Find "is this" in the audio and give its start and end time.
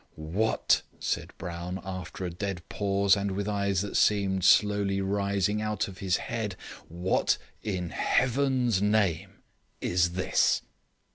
9.79-10.63